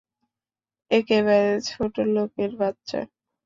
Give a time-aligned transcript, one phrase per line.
[0.91, 2.99] একেবারে ছোটোলোকের বাচ্চা।